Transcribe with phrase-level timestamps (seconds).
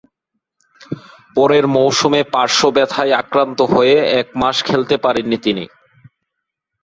[1.35, 5.65] পরের মৌসুমে পার্শ্ব ব্যথায় আক্রান্ত হয়ে এক মাস খেলতে পারেননি তিনি।